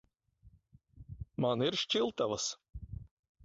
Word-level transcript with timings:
Man 1.45 1.67
ir 1.67 1.79
šķiltavas. 1.85 2.51